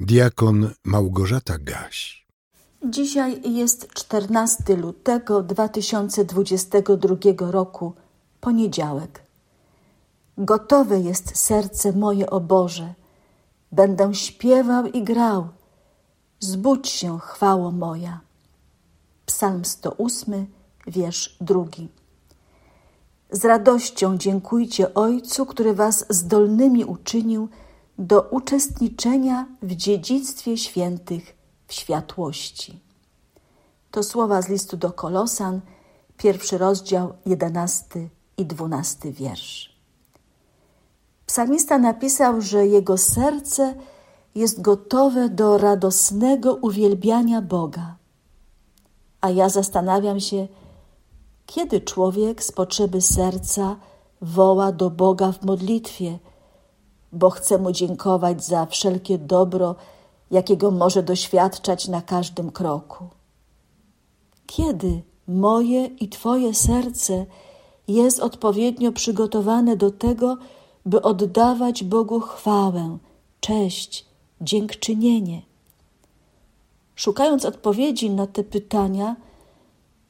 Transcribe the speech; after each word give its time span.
Diakon 0.00 0.70
Małgorzata 0.84 1.58
Gaś. 1.58 2.26
Dzisiaj 2.84 3.52
jest 3.52 3.92
14 3.92 4.76
lutego 4.76 5.42
2022 5.42 7.16
roku, 7.50 7.92
poniedziałek. 8.40 9.22
Gotowe 10.38 11.00
jest 11.00 11.36
serce 11.38 11.92
moje, 11.92 12.30
o 12.30 12.40
Boże. 12.40 12.94
Będę 13.72 14.14
śpiewał 14.14 14.86
i 14.86 15.02
grał. 15.02 15.48
Zbudź 16.40 16.88
się, 16.88 17.18
chwało 17.18 17.70
moja. 17.70 18.20
Psalm 19.26 19.64
108, 19.64 20.46
wiersz 20.86 21.36
drugi. 21.40 21.88
Z 23.30 23.44
radością 23.44 24.18
dziękujcie 24.18 24.94
Ojcu, 24.94 25.46
który 25.46 25.74
was 25.74 26.06
zdolnymi 26.08 26.84
uczynił 26.84 27.48
do 27.98 28.22
uczestniczenia 28.22 29.46
w 29.62 29.74
dziedzictwie 29.74 30.56
świętych 30.56 31.36
w 31.66 31.72
światłości. 31.72 32.80
To 33.90 34.02
słowa 34.02 34.42
z 34.42 34.48
listu 34.48 34.76
do 34.76 34.92
Kolosan, 34.92 35.60
pierwszy 36.16 36.58
rozdział, 36.58 37.12
jedenasty 37.26 38.08
i 38.36 38.46
dwunasty 38.46 39.12
wiersz. 39.12 39.74
Psalmista 41.26 41.78
napisał, 41.78 42.40
że 42.40 42.66
jego 42.66 42.98
serce 42.98 43.74
jest 44.34 44.60
gotowe 44.60 45.28
do 45.28 45.58
radosnego 45.58 46.54
uwielbiania 46.54 47.42
Boga. 47.42 47.96
A 49.20 49.30
ja 49.30 49.48
zastanawiam 49.48 50.20
się, 50.20 50.48
kiedy 51.46 51.80
człowiek 51.80 52.42
z 52.42 52.52
potrzeby 52.52 53.00
serca 53.00 53.76
woła 54.20 54.72
do 54.72 54.90
Boga 54.90 55.32
w 55.32 55.44
modlitwie, 55.44 56.18
bo 57.14 57.30
chce 57.30 57.58
mu 57.58 57.72
dziękować 57.72 58.44
za 58.44 58.66
wszelkie 58.66 59.18
dobro, 59.18 59.74
jakiego 60.30 60.70
może 60.70 61.02
doświadczać 61.02 61.88
na 61.88 62.02
każdym 62.02 62.50
kroku. 62.50 63.04
Kiedy 64.46 65.02
moje 65.28 65.86
i 65.86 66.08
Twoje 66.08 66.54
serce 66.54 67.26
jest 67.88 68.20
odpowiednio 68.20 68.92
przygotowane 68.92 69.76
do 69.76 69.90
tego, 69.90 70.36
by 70.86 71.02
oddawać 71.02 71.84
Bogu 71.84 72.20
chwałę, 72.20 72.98
cześć, 73.40 74.06
dziękczynienie? 74.40 75.42
Szukając 76.94 77.44
odpowiedzi 77.44 78.10
na 78.10 78.26
te 78.26 78.44
pytania, 78.44 79.16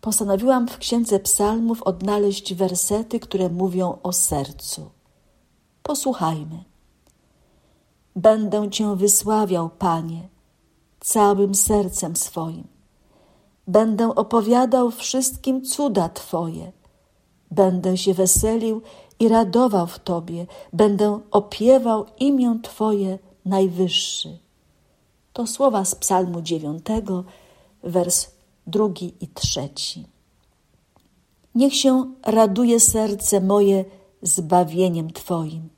postanowiłam 0.00 0.68
w 0.68 0.78
Księdze 0.78 1.20
Psalmów 1.20 1.82
odnaleźć 1.82 2.54
wersety, 2.54 3.20
które 3.20 3.48
mówią 3.48 3.98
o 4.02 4.12
sercu. 4.12 4.90
Posłuchajmy. 5.82 6.71
Będę 8.16 8.70
Cię 8.70 8.96
wysławiał, 8.96 9.70
Panie, 9.70 10.28
całym 11.00 11.54
sercem 11.54 12.16
swoim. 12.16 12.66
Będę 13.66 14.14
opowiadał 14.14 14.90
wszystkim 14.90 15.64
cuda 15.64 16.08
Twoje. 16.08 16.72
Będę 17.50 17.96
się 17.96 18.14
weselił 18.14 18.82
i 19.20 19.28
radował 19.28 19.86
w 19.86 19.98
Tobie. 19.98 20.46
Będę 20.72 21.20
opiewał 21.30 22.06
imię 22.20 22.58
Twoje 22.62 23.18
najwyższy. 23.44 24.38
To 25.32 25.46
słowa 25.46 25.84
z 25.84 25.94
Psalmu 25.94 26.42
dziewiątego, 26.42 27.24
wers 27.82 28.30
drugi 28.66 29.14
i 29.20 29.28
trzeci. 29.28 30.06
Niech 31.54 31.74
się 31.74 32.12
raduje 32.22 32.80
serce 32.80 33.40
moje 33.40 33.84
zbawieniem 34.22 35.12
Twoim 35.12 35.68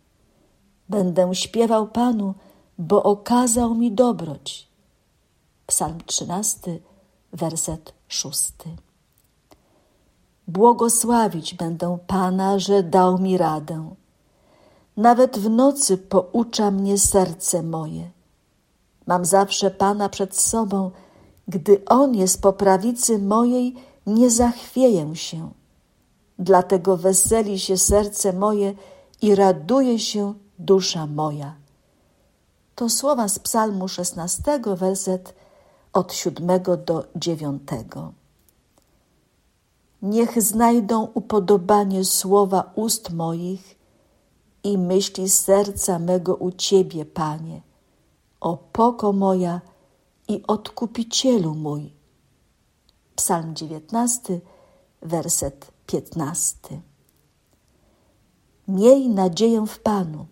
Będę 0.89 1.35
śpiewał 1.35 1.87
Panu, 1.87 2.35
bo 2.79 3.03
okazał 3.03 3.75
mi 3.75 3.93
dobroć. 3.93 4.69
Psalm 5.67 5.99
13, 6.07 6.79
werset 7.33 7.93
6. 8.09 8.53
Błogosławić 10.49 11.55
będę 11.55 11.99
Pana, 12.07 12.59
że 12.59 12.83
dał 12.83 13.19
mi 13.19 13.39
radę. 13.39 13.95
Nawet 14.97 15.39
w 15.39 15.51
nocy 15.51 15.99
poucza 15.99 16.71
mnie 16.71 16.99
serce 16.99 17.63
moje. 17.63 18.11
Mam 19.07 19.25
zawsze 19.25 19.71
Pana 19.71 20.09
przed 20.09 20.37
sobą, 20.37 20.91
gdy 21.49 21.85
On 21.85 22.15
jest 22.15 22.43
po 22.43 22.53
prawicy 22.53 23.19
mojej, 23.19 23.75
nie 24.07 24.31
zachwieję 24.31 25.17
się. 25.17 25.51
Dlatego 26.39 26.97
weseli 26.97 27.59
się 27.59 27.79
serce 27.79 28.33
moje 28.33 28.75
i 29.23 29.35
raduje 29.35 29.99
się 29.99 30.35
dusza 30.59 31.07
moja. 31.07 31.55
To 32.75 32.89
słowa 32.89 33.29
z 33.29 33.39
Psalmu 33.39 33.89
16, 33.89 34.43
werset 34.77 35.35
od 35.93 36.13
7 36.13 36.63
do 36.87 37.05
9. 37.17 37.63
Niech 40.03 40.43
znajdą 40.43 41.09
upodobanie 41.15 42.05
słowa 42.05 42.73
ust 42.75 43.11
moich 43.11 43.79
i 44.65 44.79
myśli 44.79 45.29
serca 45.29 45.99
mego 45.99 46.35
u 46.35 46.53
Ciebie, 46.53 47.05
Panie, 47.05 47.63
o 48.41 48.57
poko 48.57 49.13
moja 49.13 49.61
i 50.29 50.43
odkupicielu 50.47 51.55
mój. 51.55 51.93
Psalm 53.17 53.55
19, 53.55 54.41
werset 55.03 55.73
15. 55.87 56.81
Miej 58.69 59.09
nadzieję 59.09 59.67
w 59.67 59.79
Panu 59.79 60.27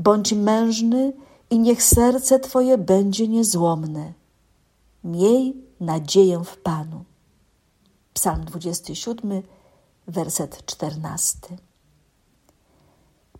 Bądź 0.00 0.32
mężny 0.32 1.12
i 1.50 1.58
niech 1.58 1.82
serce 1.82 2.40
Twoje 2.40 2.78
będzie 2.78 3.28
niezłomne. 3.28 4.12
Miej 5.04 5.56
nadzieję 5.80 6.44
w 6.44 6.56
Panu. 6.56 7.04
Psalm 8.14 8.44
27, 8.44 9.42
werset 10.06 10.66
14. 10.66 11.38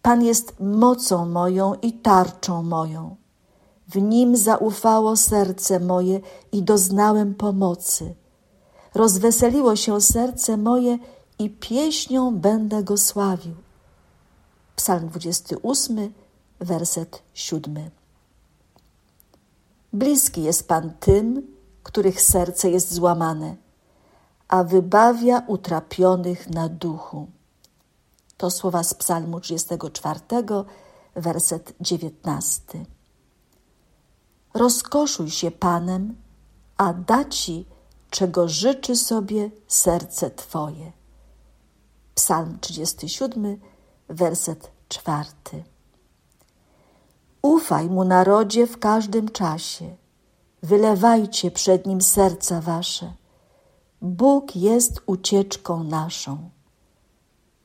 Pan 0.02 0.24
jest 0.24 0.60
mocą 0.60 1.26
moją 1.26 1.74
i 1.74 1.92
tarczą 1.92 2.62
moją. 2.62 3.16
W 3.88 3.96
nim 4.02 4.36
zaufało 4.36 5.16
serce 5.16 5.80
moje 5.80 6.20
i 6.52 6.62
doznałem 6.62 7.34
pomocy. 7.34 8.14
Rozweseliło 8.94 9.76
się 9.76 10.00
serce 10.00 10.56
moje 10.56 10.98
i 11.38 11.50
pieśnią 11.50 12.36
będę 12.36 12.84
go 12.84 12.96
sławił. 12.96 13.54
Psalm 14.76 15.08
28, 15.08 16.12
werset 16.60 17.22
siódmy. 17.34 17.90
Bliski 19.92 20.42
jest 20.42 20.68
Pan 20.68 20.92
tym, 21.00 21.56
których 21.82 22.20
serce 22.20 22.70
jest 22.70 22.94
złamane, 22.94 23.56
a 24.48 24.64
wybawia 24.64 25.42
utrapionych 25.46 26.50
na 26.50 26.68
duchu. 26.68 27.26
To 28.36 28.50
słowa 28.50 28.82
z 28.82 28.94
Psalmu 28.94 29.40
34, 29.40 30.20
werset 31.14 31.72
19. 31.80 32.62
Rozkoszuj 34.54 35.30
się 35.30 35.50
Panem, 35.50 36.16
a 36.76 36.92
da 36.92 37.24
ci, 37.24 37.66
czego 38.10 38.48
życzy 38.48 38.96
sobie 38.96 39.50
serce 39.68 40.30
Twoje. 40.30 40.92
Psalm 42.14 42.58
37, 42.60 43.60
werset 44.08 44.70
4. 44.88 45.24
Ufaj 47.42 47.88
mu 47.90 48.04
narodzie 48.04 48.66
w 48.66 48.78
każdym 48.78 49.28
czasie. 49.28 49.96
Wylewajcie 50.62 51.50
przed 51.50 51.86
nim 51.86 52.00
serca 52.00 52.60
wasze. 52.60 53.12
Bóg 54.02 54.56
jest 54.56 55.02
ucieczką 55.06 55.84
naszą. 55.84 56.50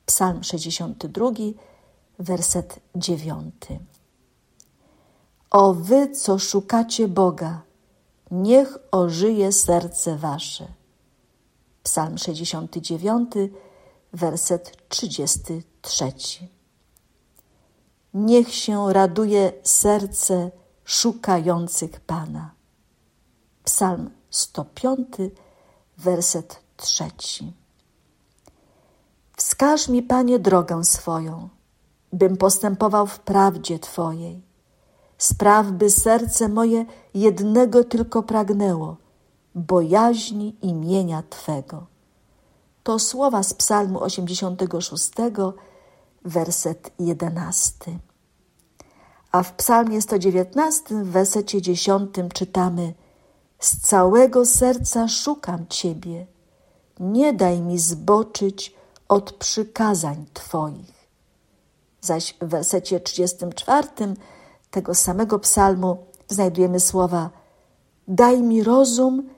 Psalm 0.06 0.44
62, 0.44 1.30
werset 2.18 2.80
9. 2.94 3.54
O 5.50 5.74
wy, 5.74 6.10
co 6.10 6.38
szukacie 6.38 7.08
Boga, 7.08 7.62
niech 8.30 8.78
ożyje 8.92 9.52
serce 9.52 10.16
wasze. 10.16 10.66
Psalm 11.82 12.18
69, 12.18 13.32
werset 14.12 14.76
33. 14.88 16.12
Niech 18.16 18.54
się 18.54 18.92
raduje 18.92 19.52
serce 19.62 20.50
szukających 20.84 22.00
Pana. 22.00 22.50
Psalm 23.64 24.10
105, 24.30 25.08
werset 25.98 26.60
trzeci. 26.76 27.52
Wskaż 29.36 29.88
mi, 29.88 30.02
Panie, 30.02 30.38
drogę 30.38 30.84
swoją, 30.84 31.48
bym 32.12 32.36
postępował 32.36 33.06
w 33.06 33.18
prawdzie 33.18 33.78
Twojej. 33.78 34.42
Spraw, 35.18 35.66
by 35.70 35.90
serce 35.90 36.48
moje 36.48 36.84
jednego 37.14 37.84
tylko 37.84 38.22
pragnęło, 38.22 38.96
bojaźni 39.54 40.56
imienia 40.62 41.22
Twego. 41.30 41.86
To 42.82 42.98
słowa 42.98 43.42
z 43.42 43.54
Psalmu 43.54 44.02
86, 44.02 45.10
werset 46.24 46.92
jedenasty 46.98 47.98
A 49.36 49.42
w 49.42 49.52
Psalmie 49.52 50.02
119, 50.02 50.94
w 50.94 51.10
wersecie 51.10 51.62
10 51.62 52.10
czytamy: 52.34 52.94
Z 53.58 53.80
całego 53.80 54.46
serca 54.46 55.08
szukam 55.08 55.66
Ciebie, 55.68 56.26
nie 57.00 57.32
daj 57.32 57.60
mi 57.60 57.78
zboczyć 57.78 58.74
od 59.08 59.32
przykazań 59.32 60.26
Twoich. 60.34 61.08
Zaś 62.00 62.34
w 62.40 62.44
wersecie 62.46 63.00
34 63.00 63.88
tego 64.70 64.94
samego 64.94 65.38
psalmu 65.38 65.96
znajdujemy 66.28 66.80
słowa: 66.80 67.30
Daj 68.08 68.42
mi 68.42 68.62
rozum, 68.62 69.28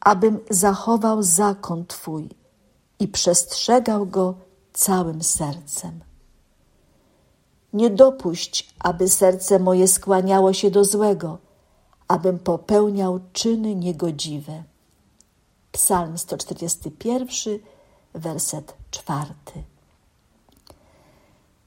abym 0.00 0.38
zachował 0.50 1.22
zakon 1.22 1.86
Twój 1.86 2.28
i 2.98 3.08
przestrzegał 3.08 4.06
go 4.06 4.34
całym 4.72 5.22
sercem. 5.22 6.09
Nie 7.72 7.90
dopuść, 7.90 8.74
aby 8.78 9.08
serce 9.08 9.58
moje 9.58 9.88
skłaniało 9.88 10.52
się 10.52 10.70
do 10.70 10.84
złego, 10.84 11.38
abym 12.08 12.38
popełniał 12.38 13.20
czyny 13.32 13.74
niegodziwe. 13.74 14.62
Psalm 15.72 16.18
141, 16.18 17.58
werset 18.14 18.74
czwarty. 18.90 19.62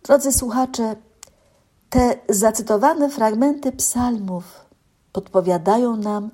Drodzy 0.04 0.32
słuchacze, 0.32 0.96
te 1.90 2.20
zacytowane 2.30 3.10
fragmenty 3.10 3.72
psalmów 3.72 4.66
podpowiadają 5.12 5.96
nam, 5.96 6.30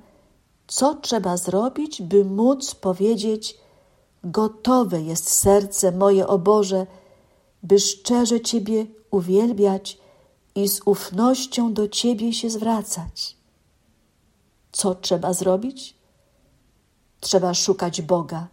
co 0.67 0.95
trzeba 0.95 1.37
zrobić, 1.37 2.01
by 2.01 2.25
móc 2.25 2.75
powiedzieć: 2.75 3.57
Gotowe 4.23 5.01
jest 5.01 5.29
serce 5.29 5.91
moje, 5.91 6.27
o 6.27 6.39
Boże, 6.39 6.87
by 7.63 7.79
szczerze 7.79 8.41
Ciebie 8.41 8.85
uwielbiać 9.11 9.97
i 10.55 10.67
z 10.67 10.81
ufnością 10.85 11.73
do 11.73 11.87
Ciebie 11.87 12.33
się 12.33 12.49
zwracać. 12.49 13.35
Co 14.71 14.95
trzeba 14.95 15.33
zrobić? 15.33 15.95
Trzeba 17.19 17.53
szukać 17.53 18.01
Boga, 18.01 18.47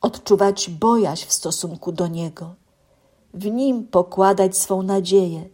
odczuwać 0.00 0.70
bojaźń 0.70 1.26
w 1.26 1.32
stosunku 1.32 1.92
do 1.92 2.06
Niego, 2.06 2.54
w 3.34 3.44
Nim 3.46 3.86
pokładać 3.86 4.56
swą 4.58 4.82
nadzieję, 4.82 5.48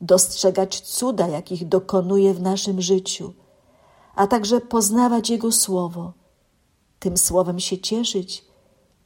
dostrzegać 0.00 0.80
cuda, 0.80 1.28
jakich 1.28 1.68
dokonuje 1.68 2.34
w 2.34 2.42
naszym 2.42 2.82
życiu, 2.82 3.32
a 4.14 4.26
także 4.26 4.60
poznawać 4.60 5.30
Jego 5.30 5.52
Słowo, 5.52 6.12
tym 6.98 7.16
Słowem 7.16 7.60
się 7.60 7.78
cieszyć 7.78 8.44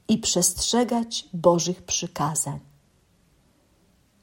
i 0.09 0.19
przestrzegać 0.19 1.29
Bożych 1.33 1.83
przykazań. 1.83 2.70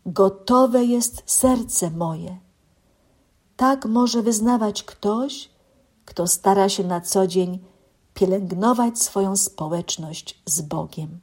Gotowe 0.08 0.84
jest 0.86 1.24
serce 1.26 1.92
moje. 1.92 2.38
Tak 3.58 3.86
może 3.86 4.22
wyznawać 4.22 4.84
ktoś, 4.84 5.50
kto 6.06 6.28
stara 6.28 6.70
się 6.70 6.84
na 6.84 7.02
co 7.02 7.28
dzień 7.28 7.60
pielęgnować 8.14 9.00
swoją 9.00 9.36
społeczność 9.36 10.42
z 10.46 10.62
Bogiem. 10.62 11.20